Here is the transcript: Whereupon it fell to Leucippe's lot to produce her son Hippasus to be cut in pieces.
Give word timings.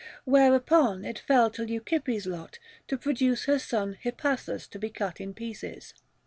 Whereupon 0.25 1.05
it 1.05 1.19
fell 1.19 1.51
to 1.51 1.63
Leucippe's 1.63 2.25
lot 2.25 2.57
to 2.87 2.97
produce 2.97 3.43
her 3.45 3.59
son 3.59 3.99
Hippasus 4.03 4.65
to 4.71 4.79
be 4.79 4.89
cut 4.89 5.21
in 5.21 5.35
pieces. 5.35 5.93